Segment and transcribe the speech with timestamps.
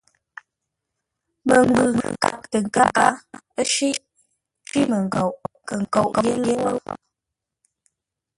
[1.47, 1.85] Məngwʉ̂
[2.21, 3.07] kâp tə nkáa,
[3.59, 3.97] ə́ shíʼ;
[4.67, 5.29] cwímənkoʼ
[5.67, 6.71] kə̂ nkóʼ yé lə́wó.